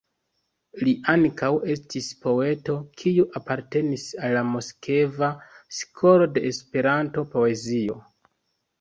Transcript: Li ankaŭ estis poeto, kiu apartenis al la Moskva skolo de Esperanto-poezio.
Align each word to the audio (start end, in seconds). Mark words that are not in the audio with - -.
Li 0.85 0.93
ankaŭ 1.13 1.49
estis 1.73 2.07
poeto, 2.23 2.79
kiu 3.03 3.27
apartenis 3.41 4.09
al 4.25 4.35
la 4.39 4.43
Moskva 4.57 5.33
skolo 5.83 6.33
de 6.35 6.49
Esperanto-poezio. 6.55 8.05